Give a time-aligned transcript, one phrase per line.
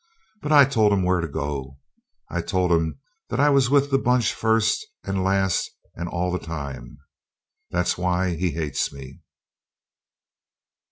[0.41, 1.77] "But I told him where to go.
[2.27, 6.39] I told him that I was with the bunch first and last and all the
[6.39, 6.97] time.
[7.69, 9.21] That's why he hates me!"